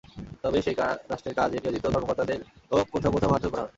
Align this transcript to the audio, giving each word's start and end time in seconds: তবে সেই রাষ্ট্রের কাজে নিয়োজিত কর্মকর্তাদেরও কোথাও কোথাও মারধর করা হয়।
তবে 0.43 0.57
সেই 0.61 0.75
রাষ্ট্রের 1.03 1.37
কাজে 1.37 1.57
নিয়োজিত 1.57 1.85
কর্মকর্তাদেরও 1.85 2.45
কোথাও 2.93 3.13
কোথাও 3.13 3.31
মারধর 3.31 3.51
করা 3.51 3.61
হয়। 3.61 3.69